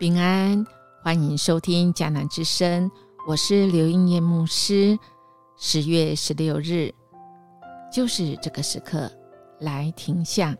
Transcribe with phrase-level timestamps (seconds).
[0.00, 0.66] 平安，
[1.02, 2.90] 欢迎收听迦南之声，
[3.28, 4.98] 我是刘英叶牧师。
[5.58, 6.90] 十月十六日，
[7.92, 9.12] 就是这个时刻，
[9.58, 10.56] 来停下。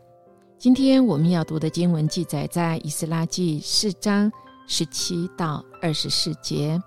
[0.59, 4.31] 今天我们要读的经文记载在《以斯拉记》四章
[4.67, 6.79] 十七到二十四节。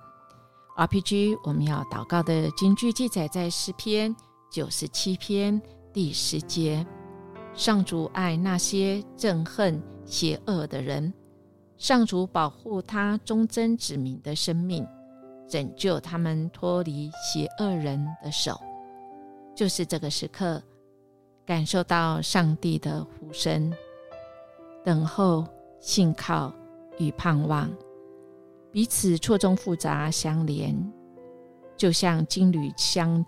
[0.77, 4.15] RPG 我们要祷告的经句记载在诗篇
[4.49, 5.61] 九十七篇
[5.93, 6.87] 第十节。
[7.53, 11.13] 上主爱那些憎恨邪恶的人。
[11.77, 14.87] 上主保护他忠贞子民的生命，
[15.49, 18.59] 拯救他们脱离邪恶人的手。
[19.55, 20.63] 就是这个时刻，
[21.45, 23.73] 感受到上帝的呼声，
[24.85, 25.47] 等候、
[25.81, 26.53] 信靠
[26.99, 27.71] 与盼望，
[28.73, 30.75] 彼此错综复杂相连，
[31.77, 33.25] 就像金缕相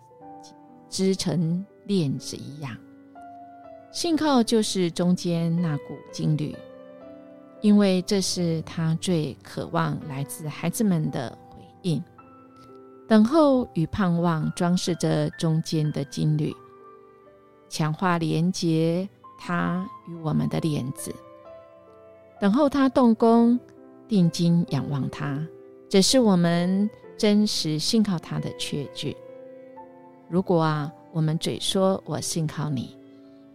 [0.88, 2.77] 织成链子一样。
[3.92, 6.56] 信靠就是中间那股金缕。
[7.62, 12.03] 因为这是他最渴望来自孩子们的回应，
[13.09, 16.55] 等候与盼望装饰着中间的金缕，
[17.69, 21.15] 强化连接他与我们的链子。
[22.39, 23.59] 等候他动工，
[24.07, 25.45] 定睛仰望他，
[25.89, 29.17] 这是我们真实信靠他的确据。
[30.29, 32.97] 如果啊，我们嘴说我信靠你，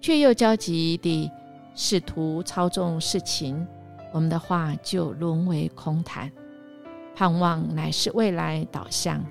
[0.01, 1.29] 却又焦急地
[1.75, 3.65] 试图操纵事情。
[4.11, 6.31] 我们的话就沦为空谈，
[7.15, 9.23] 盼望乃是未来导向，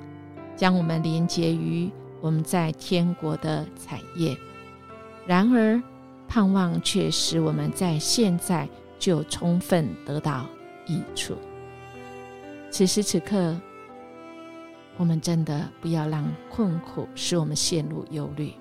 [0.57, 4.37] 将我们连接于我们在天国的产业。
[5.27, 5.83] 然而，
[6.27, 8.67] 盼望却使我们在现在
[8.99, 10.47] 就充分得到
[10.87, 11.37] 益处。
[12.71, 13.61] 此时此刻，
[14.97, 18.53] 我们真的不要让困苦使我们陷入忧虑，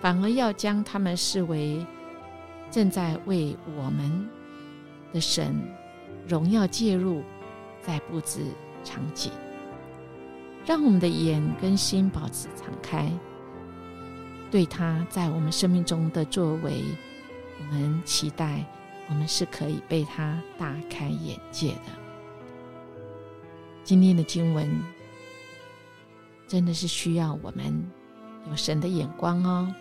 [0.00, 1.86] 反而要将他们视为
[2.70, 4.28] 正在为我们。
[5.12, 5.54] 的神
[6.26, 7.22] 荣耀介入，
[7.82, 8.40] 在布置
[8.84, 9.32] 场景，
[10.66, 13.10] 让我们的眼跟心保持敞开，
[14.50, 16.82] 对他在我们生命中的作为，
[17.58, 18.64] 我们期待
[19.08, 21.92] 我们是可以被他大开眼界的。
[23.82, 24.70] 今天的经文
[26.46, 27.90] 真的是需要我们
[28.50, 29.74] 有神的眼光哦，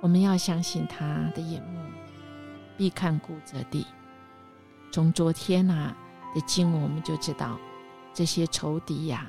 [0.00, 1.80] 我们要相信他的眼目。
[2.82, 3.86] 必看顾着地。
[4.90, 5.94] 从昨天呐
[6.34, 7.56] 的经文，我们就知道
[8.12, 9.24] 这些仇敌呀，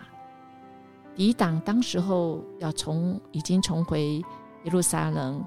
[1.15, 4.15] 抵挡当时候要重已经重回
[4.63, 5.45] 耶路撒冷啊，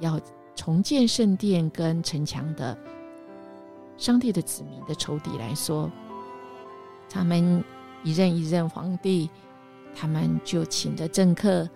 [0.00, 0.18] 要
[0.56, 2.74] 重建圣殿跟城墙的
[3.98, 5.90] 上帝的子民的仇敌来说，
[7.10, 7.62] 他们
[8.02, 9.28] 一任一任皇帝，
[9.94, 11.68] 他们就请着政客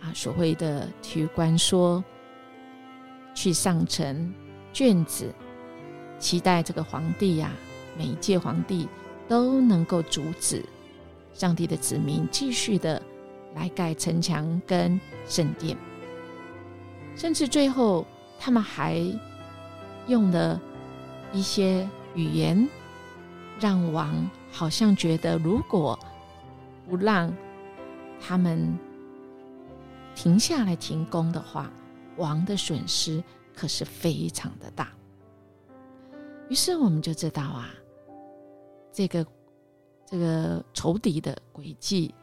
[0.00, 2.02] 啊，所谓的体育官说
[3.34, 4.32] 去上城。
[4.76, 5.32] 卷子，
[6.18, 7.50] 期待这个皇帝呀，
[7.96, 8.86] 每一届皇帝
[9.26, 10.62] 都能够阻止
[11.32, 13.00] 上帝的子民继续的
[13.54, 15.74] 来盖城墙跟圣殿，
[17.16, 18.06] 甚至最后
[18.38, 19.00] 他们还
[20.08, 20.60] 用了
[21.32, 22.68] 一些语言，
[23.58, 25.98] 让王好像觉得，如果
[26.86, 27.34] 不让
[28.20, 28.78] 他们
[30.14, 31.72] 停下来停工的话，
[32.18, 33.24] 王的损失。
[33.56, 34.92] 可是非常的大，
[36.50, 37.70] 于是我们就知道啊，
[38.92, 39.26] 这个
[40.04, 42.14] 这个仇敌的诡计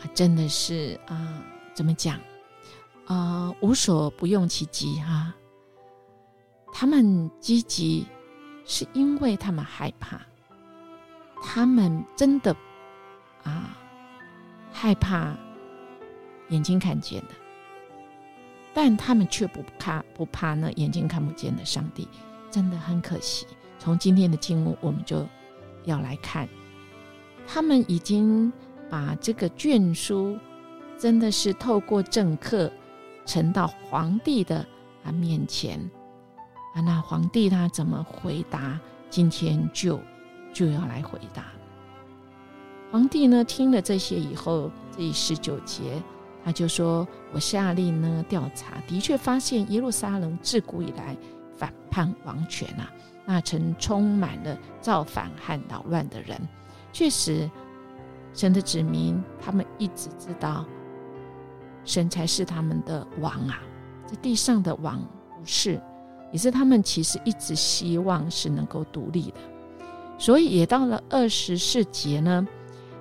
[0.00, 2.18] 啊，真的是啊，怎么讲
[3.04, 5.34] 啊，无所不用其极哈。
[6.72, 8.06] 他们积极
[8.64, 10.20] 是因为他们害怕，
[11.42, 12.56] 他们真的
[13.42, 13.76] 啊
[14.72, 15.36] 害怕
[16.48, 17.34] 眼睛看见的。
[18.76, 22.06] 但他们却不怕不怕那眼睛看不见的上帝，
[22.50, 23.46] 真的很可惜。
[23.78, 25.26] 从今天的经文，我们就
[25.86, 26.46] 要来看，
[27.46, 28.52] 他们已经
[28.90, 30.38] 把这个卷书，
[30.98, 32.70] 真的是透过政客
[33.24, 34.58] 呈到皇帝的
[35.04, 35.80] 啊面前
[36.74, 36.82] 啊。
[36.82, 38.78] 那皇帝他怎么回答？
[39.08, 39.98] 今天就
[40.52, 41.46] 就要来回答。
[42.90, 46.02] 皇帝呢，听了这些以后，这十九节。
[46.46, 47.04] 他就说
[47.34, 51.16] ：“我下令呢调查，的确发现耶路撒冷自古以来
[51.56, 52.88] 反叛王权啊，
[53.24, 56.40] 那曾充满了造反和捣乱的人。
[56.92, 57.50] 确实，
[58.32, 60.64] 神的子民他们一直知道，
[61.84, 63.60] 神才是他们的王啊，
[64.06, 65.00] 这地上的王
[65.36, 65.82] 不是，
[66.30, 69.38] 也是他们其实一直希望是能够独立的。
[70.16, 72.46] 所以也到了二十四节呢，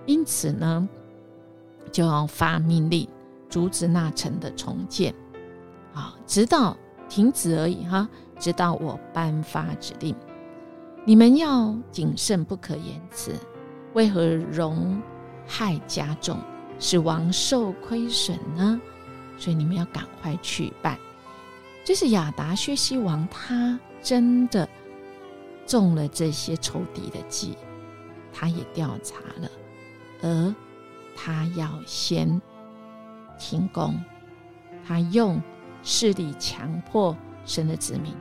[0.07, 0.89] 因此呢，
[1.91, 3.07] 就要发命令。”
[3.55, 5.15] 阻止那城的重建，
[5.93, 6.75] 啊，直到
[7.07, 8.05] 停止而已哈，
[8.37, 10.13] 直到我颁发指令。
[11.05, 13.31] 你们要谨慎，不可言辞。
[13.93, 15.01] 为何容
[15.47, 16.37] 害加重，
[16.79, 18.81] 使王受亏损呢？
[19.37, 20.99] 所以你们要赶快去办。
[21.85, 24.67] 这是亚达薛西王，他真的
[25.65, 27.55] 中了这些仇敌的计，
[28.33, 29.49] 他也调查了，
[30.23, 30.55] 而
[31.15, 32.41] 他要先
[33.37, 33.99] 停工，
[34.85, 35.41] 他用
[35.83, 37.15] 势力强迫
[37.45, 38.15] 神的子民停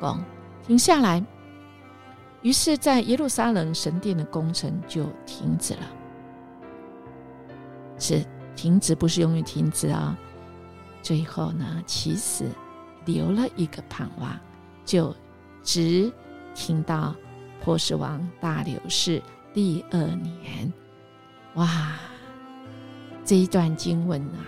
[0.00, 0.18] 工，
[0.66, 1.24] 停下来。
[2.42, 5.80] 于是，在耶路撒冷神殿的工程就停止了。
[7.98, 8.24] 是
[8.56, 10.16] 停止，不是永远停止啊。
[11.02, 12.48] 最后呢，其实。
[13.06, 14.38] 留了一个盼望，
[14.84, 15.12] 就
[15.62, 16.12] 直
[16.54, 17.14] 听到
[17.64, 19.22] 波斯王大流士
[19.54, 20.70] 第二年。
[21.54, 21.94] 哇，
[23.30, 24.42] 这一段经文啊，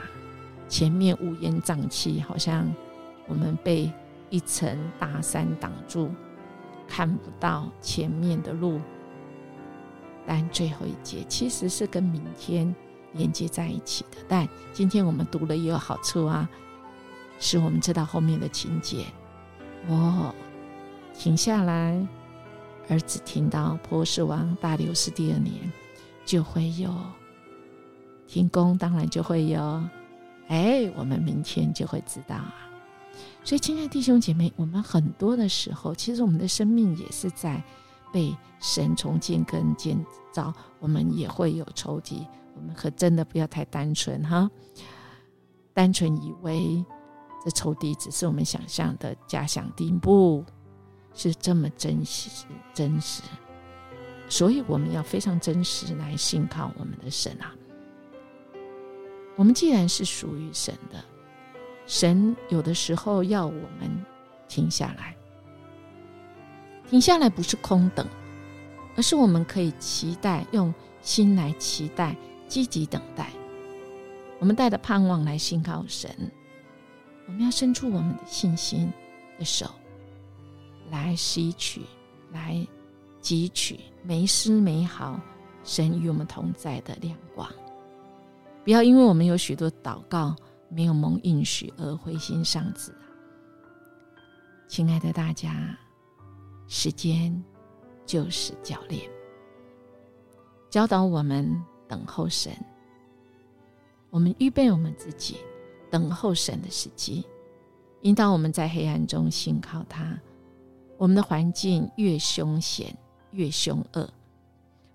[0.69, 2.69] 前面乌烟瘴气，好像
[3.29, 3.89] 我们被
[4.29, 6.11] 一层大山挡住，
[6.89, 8.81] 看不到前面的路。
[10.27, 12.75] 但最后一节其实是跟明天
[13.13, 14.17] 连接在一起的。
[14.27, 16.51] 但今天我们读了也有好处啊。
[17.39, 19.05] 使我们知道后面的情节。
[19.87, 20.35] 哦，
[21.15, 22.05] 停下来，
[22.89, 25.55] 儿子听到波斯王大流士第二年
[26.25, 26.93] 就会有
[28.33, 29.85] 停工，当然就会有。
[30.49, 32.55] 哎，我们明天就会知道啊。
[33.45, 37.63] 所以，亲爱的弟兄姐妹，我们很多的时候，其实我们的生命也是在
[38.11, 40.03] 被神重建跟建
[40.33, 40.51] 造，
[40.81, 42.27] 我们也会有仇敌。
[42.57, 44.51] 我们可真的不要太单纯哈，
[45.75, 46.83] 单纯以为。
[47.45, 50.45] 这仇敌只是我们想象的假想敌，不
[51.13, 52.31] 是这么真实
[52.73, 53.21] 真实，
[54.29, 57.53] 所以我们要非常真实来信靠我们的神啊！
[59.37, 61.03] 我们既然是属于神的，
[61.87, 64.05] 神有的时候要我们
[64.49, 65.17] 停下来，
[66.89, 68.07] 停下来不是空等，
[68.97, 72.15] 而是我们可以期待，用心来期待，
[72.47, 73.31] 积极等待，
[74.39, 76.11] 我们带着盼望来信靠神。
[77.27, 78.93] 我们要伸出我们的信心
[79.39, 79.71] 的手，
[80.91, 81.83] 来吸取、
[82.33, 82.67] 来
[83.23, 85.19] 汲取每丝美好
[85.65, 87.49] 神与我们同在的亮光。
[88.65, 90.37] 不要因为我们有许多祷告
[90.69, 93.05] 没有蒙应许而灰心丧志啊！
[94.69, 95.77] 亲爱的大家，
[96.69, 97.43] 时间
[98.07, 99.11] 就是教练，
[100.71, 102.53] 教导我们等候神，
[104.11, 105.37] 我们预备我们自己。
[105.91, 107.23] 等候神的时机，
[108.01, 110.19] 引导我们在黑暗中信靠他。
[110.97, 112.97] 我们的环境越凶险、
[113.33, 114.09] 越凶恶，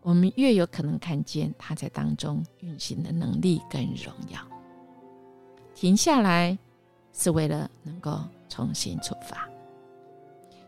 [0.08, 4.40] 我们越有可能看见他在当中运行的能力跟荣耀。
[5.76, 6.58] 停下来
[7.12, 8.18] 是为了能够
[8.48, 9.50] 重新出发。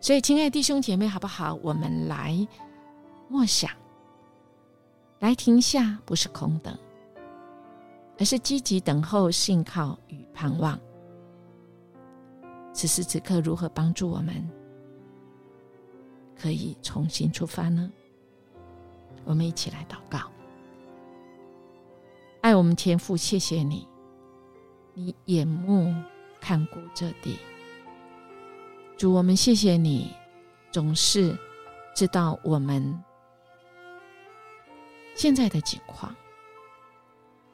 [0.01, 1.57] 所以，亲爱的弟兄姐妹，好不好？
[1.63, 2.45] 我们来
[3.29, 3.71] 默想，
[5.19, 6.77] 来停下，不是空等。
[8.17, 10.77] 而是积极等候、信靠与盼望。
[12.73, 14.45] 此时此刻，如何帮助我们
[16.37, 17.89] 可以重新出发呢？
[19.29, 20.19] 我们一起来祷告：
[22.41, 23.87] 爱我们天父，谢谢你，
[24.95, 25.93] 你眼目
[26.41, 27.37] 看顾这地。
[28.97, 30.11] 主，我们谢谢你，
[30.71, 31.37] 总是
[31.93, 32.83] 知道我们
[35.15, 36.11] 现在的境况。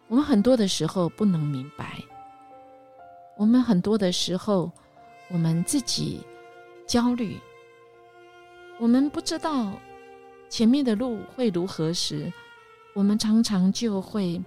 [0.07, 2.01] 我们很多的时候不能明白，
[3.35, 4.71] 我们很多的时候，
[5.29, 6.25] 我们自己
[6.87, 7.37] 焦虑，
[8.79, 9.73] 我们不知道
[10.57, 12.31] 前面的路会如何时，
[12.93, 14.41] 我们常常就会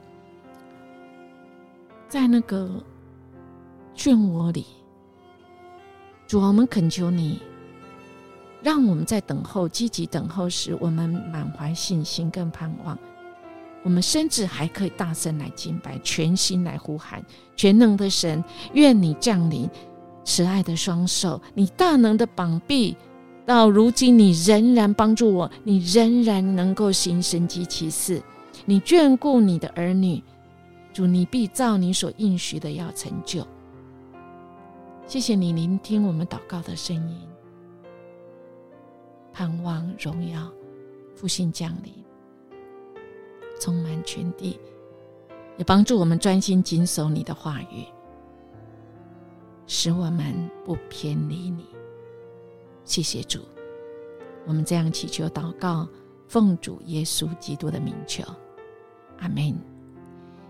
[2.09, 2.83] 在那个
[3.95, 4.65] 漩涡里。
[6.27, 7.43] 主，我们恳求你，
[8.62, 12.99] 让我们在等候、积极等候时，我们满怀信心跟盼望。
[13.83, 17.23] 我们甚至还可以大声来敬拜，全心来呼喊
[17.55, 19.69] 全能的神，愿你降临，
[20.25, 22.97] 慈爱的双手，你大能的膀臂，
[23.49, 28.23] 到如今你仍然帮助我，你仍然能够行神迹奇事，
[28.67, 30.23] 你眷顾你的儿女，
[30.93, 33.43] 主你必照你所应许的要成就。
[35.07, 37.17] 谢谢你聆听我们祷告的声音，
[39.33, 40.52] 盼望荣耀
[41.14, 41.90] 复兴降临。
[43.59, 44.61] 充满全地，
[45.57, 47.87] 也帮助我们专心谨守你的话语，
[49.67, 50.35] 使我们
[50.67, 51.64] 不偏离你。
[52.88, 53.40] 谢谢主，
[54.47, 55.87] 我们这样祈求祷告，
[56.26, 58.25] 奉主耶稣基督的名求，
[59.18, 59.54] 阿门。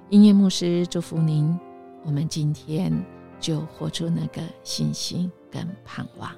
[0.09, 1.59] 音乐牧师祝福您，
[2.05, 3.05] 我们今天
[3.41, 6.31] 就活出那个信心跟盼望，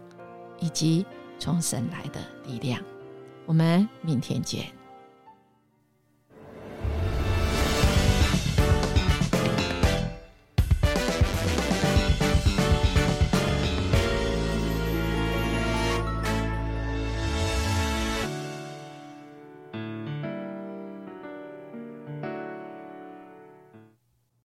[0.58, 1.04] 以及
[1.38, 2.82] 从神来的力量。
[3.44, 4.79] 我们明天见。